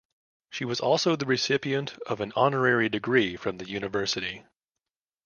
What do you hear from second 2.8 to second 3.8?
degree from the